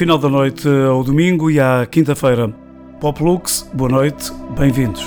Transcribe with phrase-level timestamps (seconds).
[0.00, 2.48] Final da noite ao domingo e à quinta-feira.
[3.02, 5.04] Pop Lux, boa noite, bem-vindos.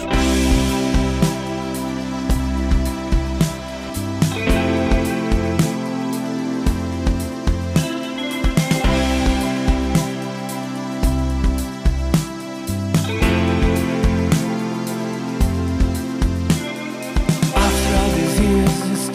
[17.55, 19.09] After all these years,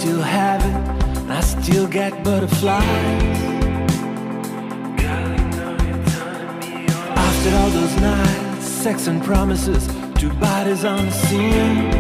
[2.25, 3.58] butterflies.
[9.29, 11.91] Promises, two bodies on the scene.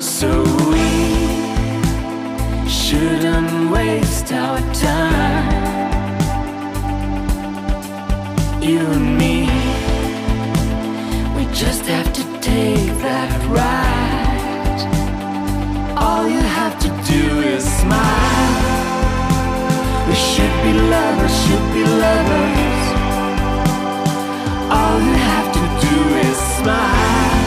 [0.00, 0.30] So
[0.70, 0.90] we
[2.68, 6.12] shouldn't waste our time.
[8.62, 9.48] You and me,
[11.36, 14.82] we just have to take that ride.
[15.98, 18.73] All you have to do is smile.
[20.06, 22.82] We should be lovers, should be lovers.
[24.70, 25.96] All you have to do
[26.28, 27.44] is smile.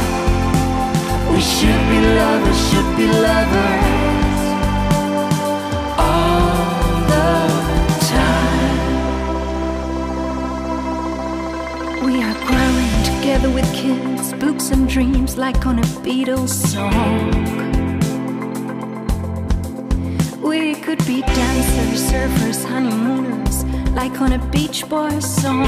[1.32, 4.40] We should be lovers, should be lovers.
[6.00, 7.30] All the
[8.16, 8.88] time.
[12.06, 17.77] We are growing together with kids, books and dreams like on a Beatles song.
[21.08, 23.64] Be dancers, surfers, honeymooners,
[23.94, 25.64] like on a Beach Boys song.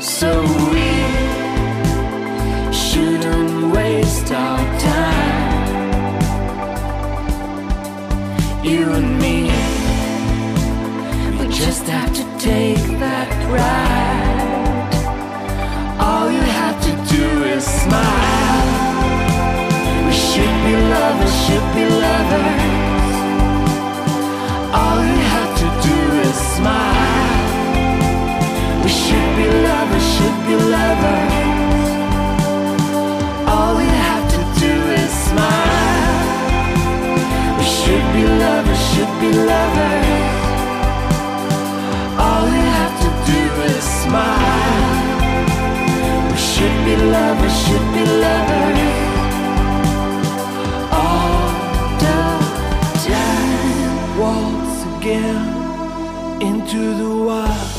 [0.00, 0.30] So
[0.70, 0.90] we
[2.72, 5.74] shouldn't waste our time.
[8.64, 9.50] You and me,
[11.40, 14.01] we just have to take that ride.
[21.44, 23.14] Should be lovers.
[24.80, 25.96] All you have to do
[26.28, 27.42] is smile.
[28.82, 31.34] We should be lovers, should be lovers.
[33.52, 34.72] All we have to do
[35.02, 36.20] is smile.
[37.58, 40.40] We should be lovers, should be lovers.
[42.24, 43.40] All we have to do
[43.74, 44.90] is smile.
[46.30, 49.11] We should be lovers, should be lovers.
[56.72, 57.71] Into the wild.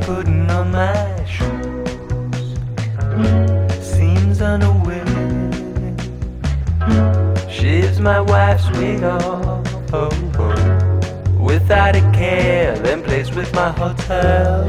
[0.00, 1.88] Putting on my shoes
[3.80, 5.04] seems unaware.
[7.50, 14.64] Shaves my wife's wig off oh, oh, without a care, then plays with my hotel.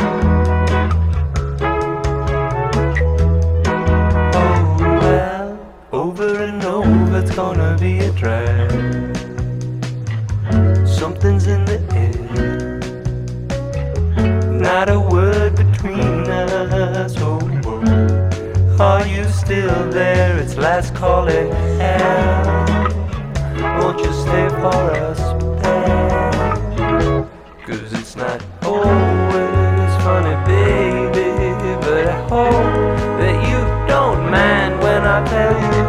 [4.35, 5.57] Oh well,
[5.91, 8.42] over and over, it's gonna be a drag.
[19.53, 20.37] Still there?
[20.39, 22.65] It's last calling hell.
[23.79, 25.21] Won't you stay for us
[25.61, 27.29] there?
[27.65, 31.29] Cause it's not always funny, baby.
[31.85, 35.82] But I hope that you don't mind when I tell you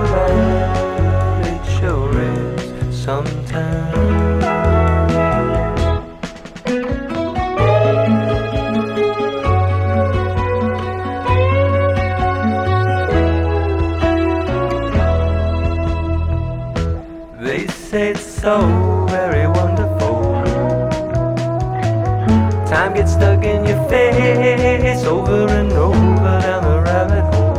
[25.26, 27.56] over and over down the rabbit hole.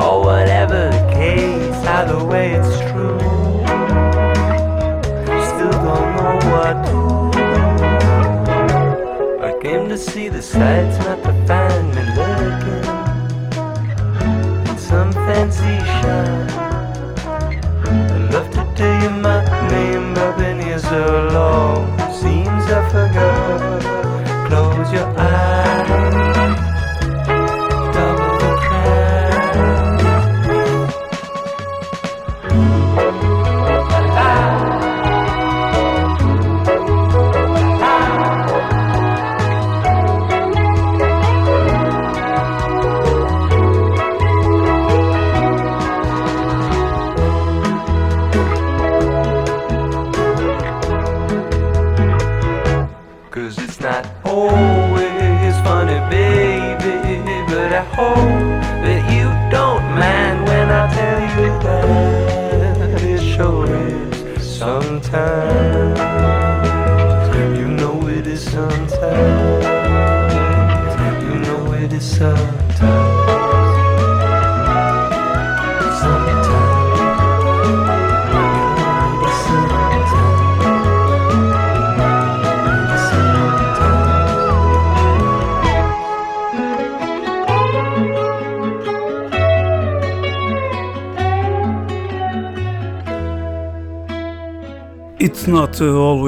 [0.00, 3.18] Or whatever the case, either way it's true.
[5.48, 6.98] Still don't know what to.
[7.36, 7.46] do.
[9.42, 11.22] I came to see the sights, not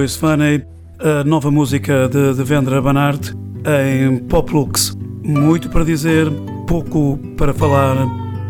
[0.00, 0.64] Always Funny,
[0.98, 3.34] a nova música de Devendra Banhart
[3.66, 4.96] em Poplux.
[5.22, 6.26] Muito para dizer,
[6.66, 7.98] pouco para falar,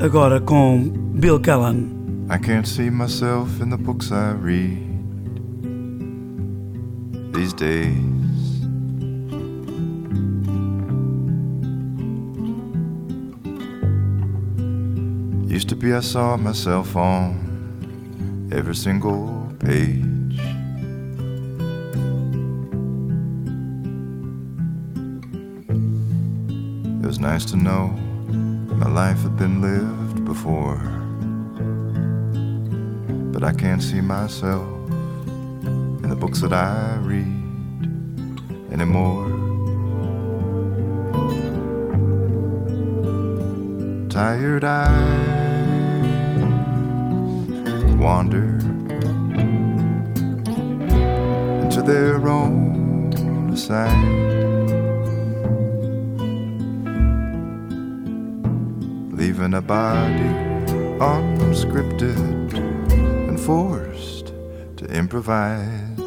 [0.00, 1.88] agora com Bill Callan.
[2.32, 4.78] I can't see myself in the books I read
[7.32, 7.96] these days.
[15.48, 17.34] Used to be, I saw myself on
[18.52, 20.09] every single page.
[27.20, 27.88] Nice to know
[28.82, 30.78] my life had been lived before
[33.40, 34.68] but I can't see myself
[36.02, 37.26] in the books that I read
[38.70, 39.28] anymore.
[44.10, 44.90] Tired eyes
[47.94, 48.58] wander
[51.62, 54.39] into their own side.
[59.40, 60.34] Leaving a body
[61.00, 62.52] unscripted
[63.26, 64.34] and forced
[64.76, 65.98] to improvise.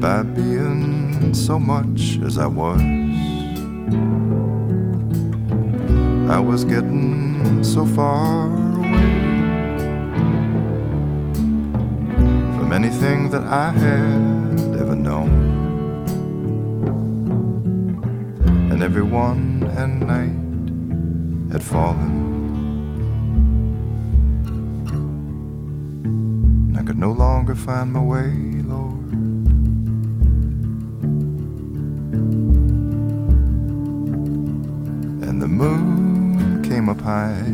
[0.00, 2.80] By being so much as I was,
[6.30, 8.46] I was getting so far
[8.78, 9.10] away
[12.56, 15.41] from anything that I had ever known.
[18.82, 22.14] And everyone and night had fallen.
[26.66, 28.32] And I could no longer find my way,
[28.66, 29.12] Lord.
[35.28, 37.44] And the moon came up high,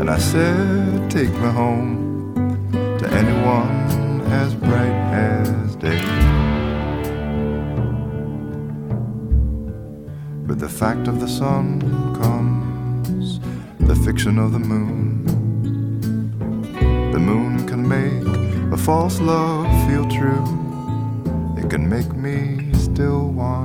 [0.00, 2.05] and I said, Take me home
[10.76, 11.80] fact of the sun
[12.20, 13.40] comes
[13.78, 15.24] the fiction of the moon.
[17.12, 18.26] The moon can make
[18.74, 20.44] a false love feel true.
[21.56, 23.55] It can make me still wanting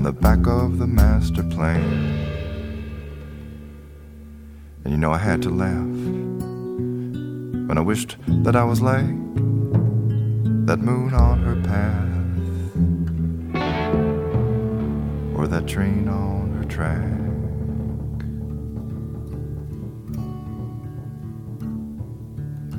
[0.00, 1.82] on the back of the master plan.
[4.82, 5.94] And you know, I had to laugh
[7.68, 9.14] when I wished that I was like
[10.64, 12.16] that moon on her path
[15.36, 17.04] or that train on her track.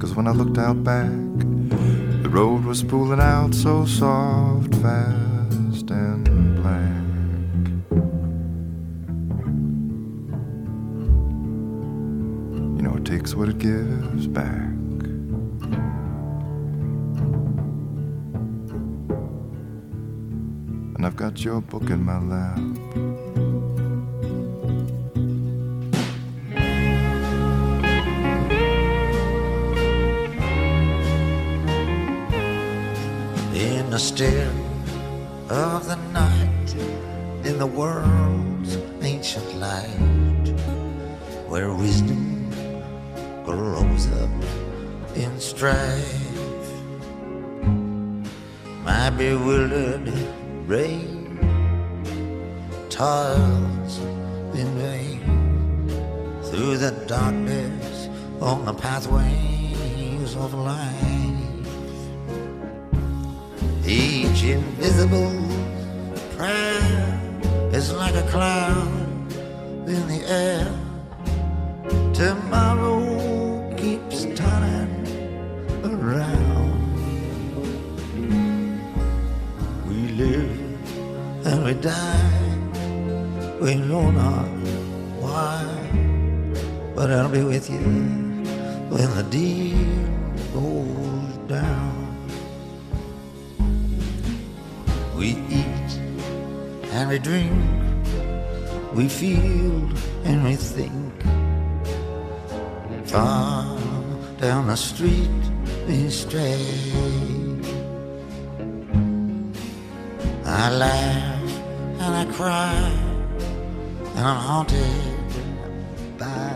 [0.01, 1.11] Cause when I looked out back,
[2.23, 5.30] the road was spooling out so soft, fast,
[13.61, 14.73] gives back.
[20.95, 22.57] And I've got your book in my lap.
[33.53, 34.51] in the still
[35.51, 36.73] of the night,
[37.45, 40.47] in the world's ancient light,
[41.47, 42.30] where wisdom
[43.51, 44.29] grows up
[45.15, 46.71] in strife.
[48.85, 50.07] My bewildered
[50.67, 51.37] brain
[52.89, 53.99] toils
[54.59, 55.21] in vain
[56.43, 58.07] through the darkness
[58.39, 61.01] on the pathways of life.
[63.85, 65.35] Each invisible
[66.37, 67.19] prayer
[67.73, 68.87] is like a cloud
[69.95, 70.71] in the air.
[72.13, 72.90] Tomorrow
[81.71, 82.31] we die.
[83.61, 84.49] We know not
[85.23, 85.63] why,
[86.95, 87.87] but I'll be with you
[88.91, 89.77] when the deal
[90.53, 91.95] goes down.
[95.15, 95.27] We
[95.59, 95.91] eat
[96.91, 97.53] and we drink,
[98.93, 99.75] we feel
[100.25, 101.13] and we think.
[103.05, 103.79] Far
[104.39, 105.43] down the street
[105.87, 106.65] we stray.
[110.45, 111.40] I laugh
[112.13, 112.73] and I cry,
[114.15, 115.29] and I'm haunted
[116.17, 116.51] by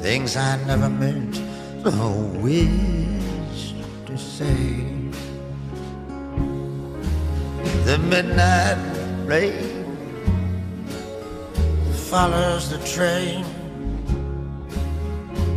[0.00, 1.40] things I never meant
[1.84, 3.74] or wish
[4.06, 4.86] to say.
[7.84, 8.78] The midnight
[9.26, 9.84] rain
[12.10, 13.44] follows the train.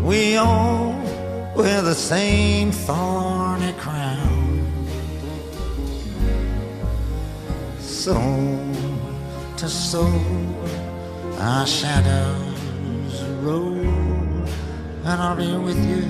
[0.03, 0.95] We all
[1.55, 4.32] wear the same thorny crown.
[8.03, 8.59] Soul
[9.55, 10.19] to soul,
[11.39, 16.03] our shadows roll, and I'll be with you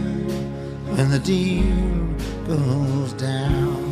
[0.96, 1.62] when the deal
[2.48, 3.83] goes down.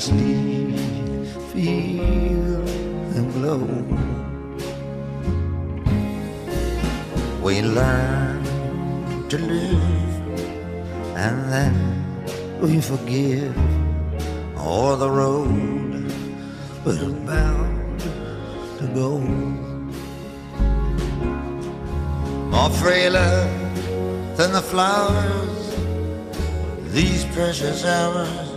[0.00, 0.16] But
[1.52, 2.64] feel
[3.12, 3.60] the glow.
[7.42, 8.42] We learn
[9.28, 10.14] to live
[11.16, 11.74] and then
[12.62, 13.54] we forgive,
[14.58, 16.12] or the road
[16.84, 18.00] we're bound
[18.78, 19.18] to go
[22.48, 23.46] more frailer
[24.36, 25.74] than the flowers,
[26.94, 28.49] these precious hours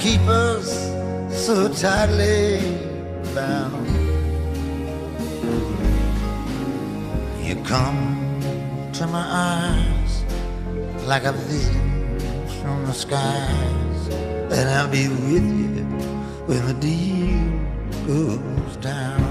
[0.00, 0.88] keep us
[1.28, 2.58] so tightly
[3.34, 3.86] bound.
[7.44, 8.40] You come
[8.94, 10.24] to my eyes
[11.06, 12.18] like a vision
[12.62, 15.84] from the skies, and I'll be with you
[16.46, 17.50] when the deal
[18.06, 19.29] goes down.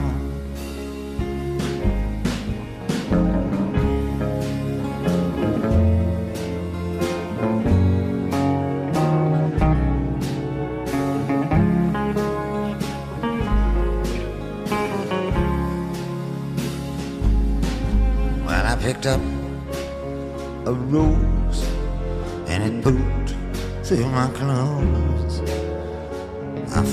[24.41, 24.45] I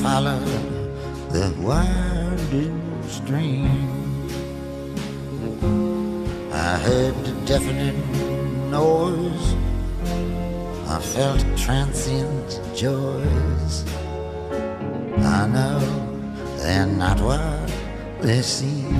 [0.02, 0.42] followed
[1.30, 3.70] the winding stream.
[6.52, 8.02] I heard the deafening
[8.68, 9.54] noise.
[10.88, 13.84] I felt transient joys.
[15.18, 15.78] I know
[16.56, 17.70] they're not what
[18.22, 18.96] they seem.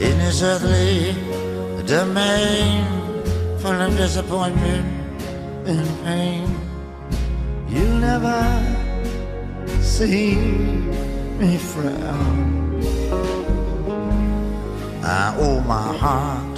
[0.00, 1.12] In this earthly
[1.84, 2.86] domain
[3.58, 4.95] full of disappointment
[5.66, 6.46] and pain,
[7.68, 8.40] you'll never
[9.80, 10.36] see
[11.38, 12.80] me frown.
[15.02, 16.56] I owe my heart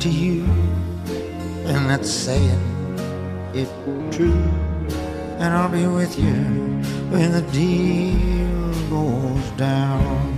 [0.00, 0.44] to you,
[1.66, 2.62] and that's saying
[3.54, 3.68] it
[4.10, 4.44] true.
[5.38, 6.34] And I'll be with you
[7.10, 10.35] when the deal goes down.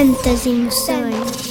[0.00, 1.49] tantas emoções.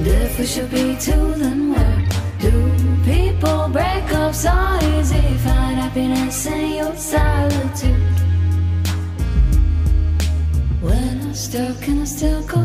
[0.00, 2.08] And if we should be two, then where
[2.38, 2.50] do
[3.04, 4.50] people break up so
[4.96, 5.20] easy?
[5.44, 8.00] Find happiness in your solitude.
[10.80, 12.62] When I'm stuck and I still go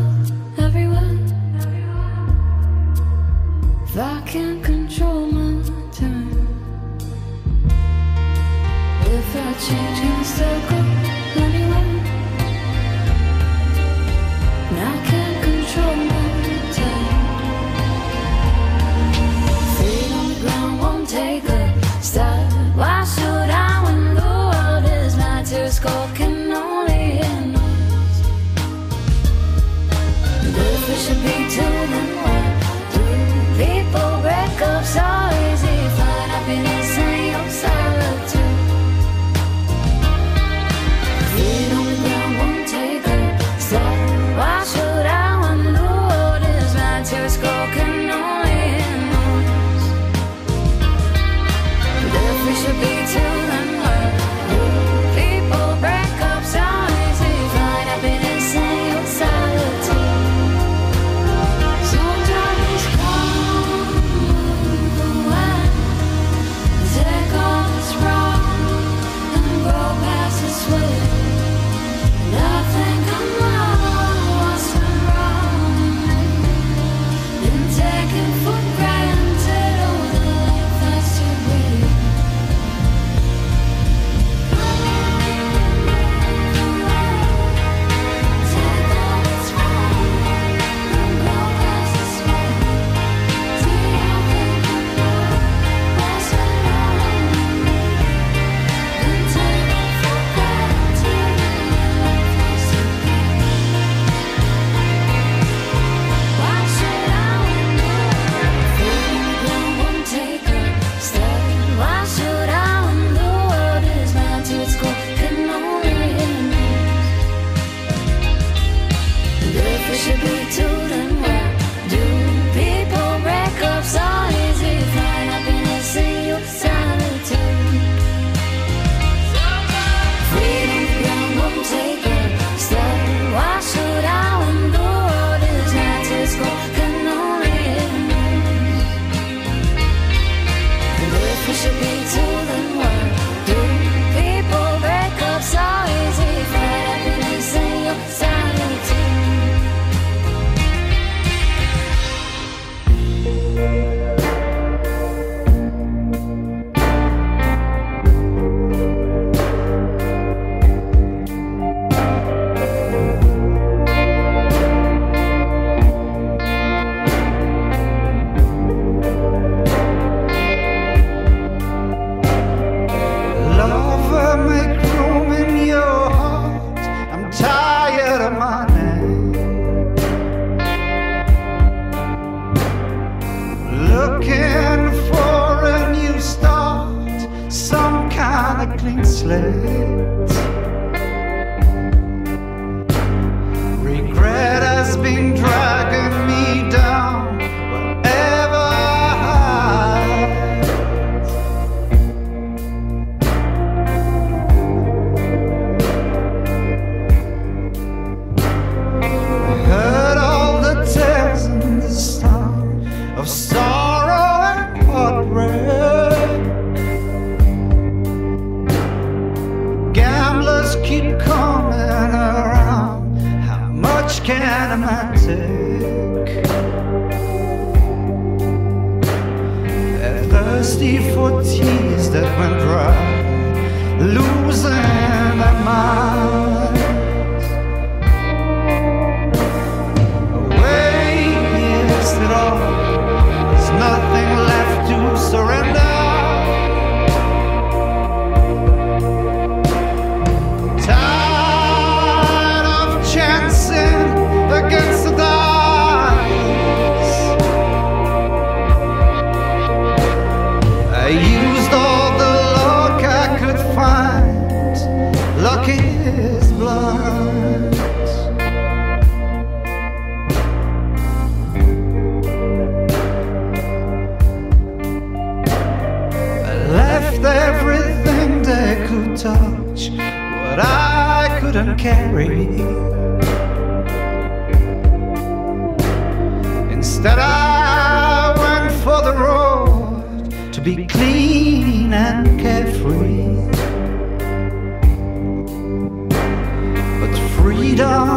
[0.56, 1.18] everywhere.
[3.84, 6.30] If I can't control my turn,
[9.14, 10.78] if I change, can I still go
[11.44, 12.00] anywhere?
[14.72, 16.25] I can't control my
[21.06, 22.52] take a stop.
[22.74, 26.15] Why should I when the world is not too cold?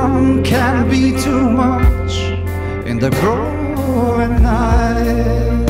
[0.10, 2.14] one can be too much
[2.90, 5.69] in the growing night.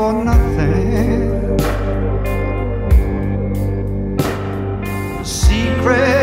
[0.00, 1.58] for nothing.
[5.22, 6.19] Secret.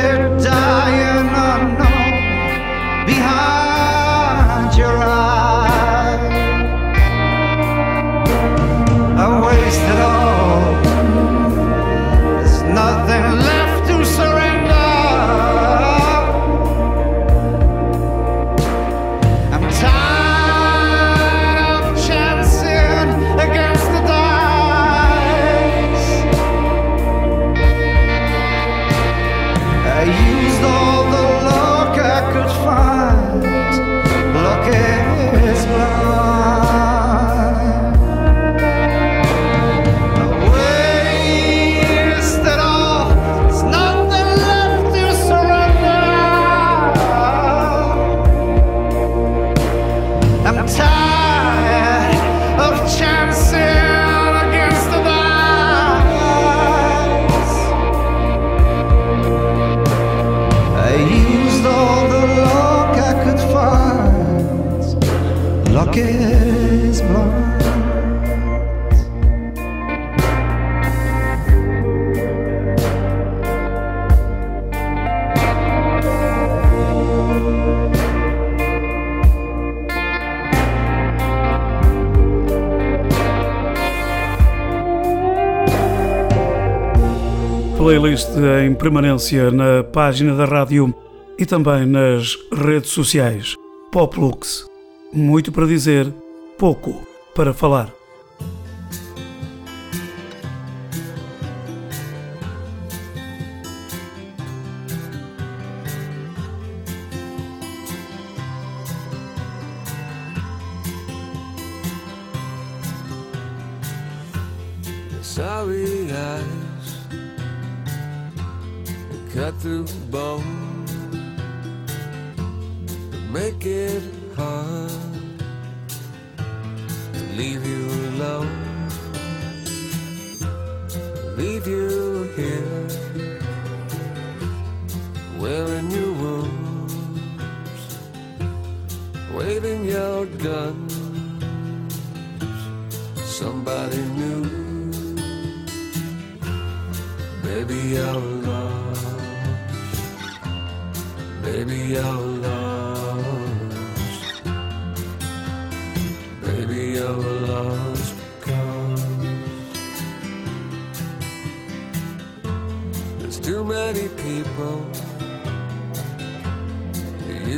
[65.85, 67.37] blind.
[87.77, 88.29] Playlist
[88.65, 90.93] em permanência na página da rádio
[91.37, 93.55] e também nas redes sociais.
[93.91, 94.76] Poplux
[95.11, 96.13] muito para dizer,
[96.57, 97.01] pouco
[97.33, 97.96] para falar.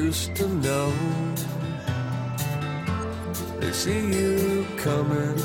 [0.10, 0.92] used to know.
[3.60, 5.38] They see you coming,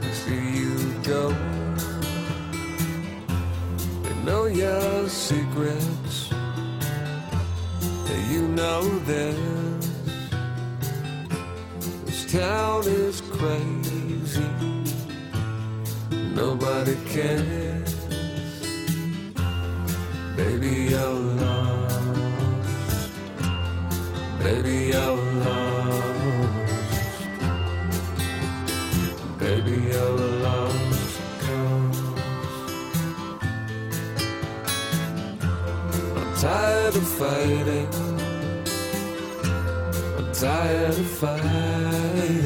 [0.00, 1.22] they see you go.
[4.04, 6.30] They know your secrets,
[8.12, 9.90] and you know theirs.
[12.04, 14.50] This town is crazy,
[16.40, 17.96] nobody cares.
[20.36, 21.35] Baby, you
[37.18, 37.88] fighting.
[40.18, 42.45] I'm tired of fighting.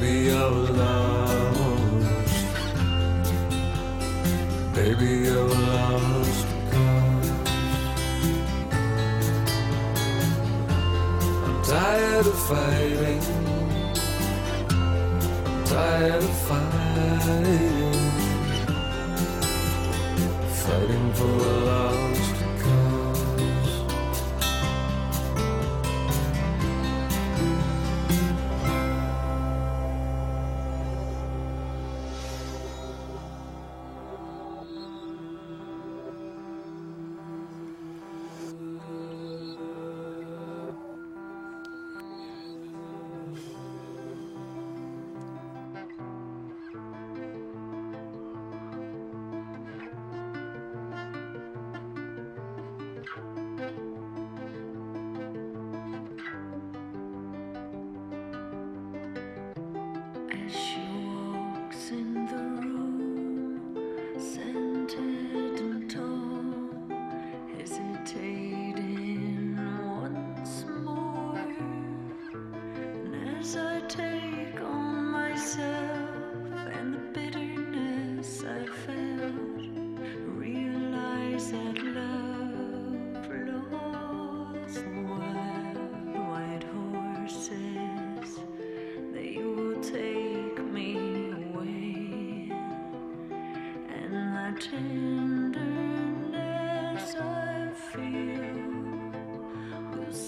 [0.00, 1.58] Baby, I was lost.
[4.74, 6.46] Baby, I was lost.
[11.44, 13.22] I'm tired of fighting.
[15.44, 17.92] I'm tired of fighting.
[20.64, 22.09] Fighting for love.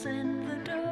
[0.07, 0.92] and the door.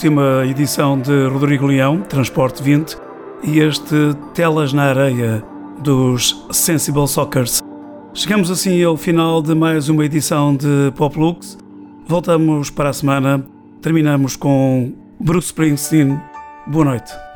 [0.00, 2.96] Última edição de Rodrigo Leão, Transporte 20,
[3.42, 5.44] e este Telas na Areia
[5.82, 7.60] dos Sensible Soccers.
[8.14, 11.58] Chegamos assim ao final de mais uma edição de Pop Lux.
[12.06, 13.44] Voltamos para a semana.
[13.82, 14.90] Terminamos com
[15.20, 16.18] Bruce Springsteen.
[16.66, 17.29] Boa noite.